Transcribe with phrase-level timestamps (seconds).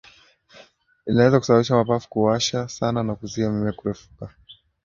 [1.07, 4.33] Inaweza kusababisha mapafu kuwasha sana na kuzuia mimea kurefuka